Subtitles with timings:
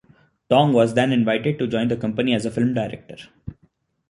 [0.49, 3.17] Tong was then invited to join the company as a film director.